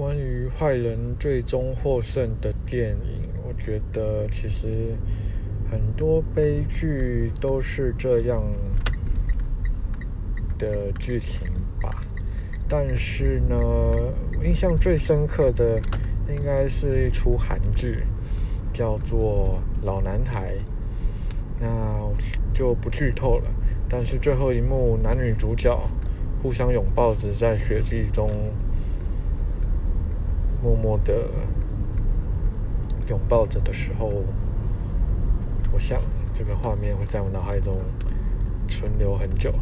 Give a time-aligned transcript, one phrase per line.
[0.00, 4.96] 关于坏人最终获胜的电影，我觉得其实
[5.70, 8.42] 很多悲剧都是这样
[10.58, 11.46] 的剧情
[11.82, 11.90] 吧。
[12.66, 13.56] 但是呢，
[14.42, 15.78] 印象最深刻的
[16.30, 17.98] 应该是一出韩剧，
[18.72, 20.54] 叫做《老男孩》。
[21.60, 21.68] 那
[22.54, 23.50] 就不剧透了。
[23.86, 25.78] 但是最后一幕，男女主角
[26.42, 28.26] 互相拥抱着在雪地中。
[30.62, 31.26] 默默的
[33.08, 34.10] 拥抱着的时候，
[35.72, 36.00] 我想
[36.32, 37.78] 这个画面会在我脑海中
[38.68, 39.52] 存留很久。